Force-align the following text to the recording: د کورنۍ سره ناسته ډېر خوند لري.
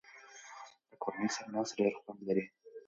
د 0.89 0.91
کورنۍ 1.03 1.27
سره 1.35 1.47
ناسته 1.53 1.75
ډېر 1.81 1.93
خوند 2.01 2.19
لري. 2.27 2.43